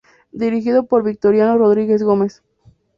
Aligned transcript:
Dirigido 0.31 0.87
por 0.87 1.03
Victoriano 1.03 1.59
Rodríguez 1.59 2.01
Gómez. 2.01 2.41